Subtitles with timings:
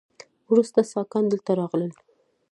[0.51, 1.93] وروسته ساکان دلته راغلل